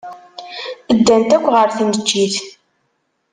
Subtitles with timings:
[0.97, 2.35] Ddant akk ɣer tneččit.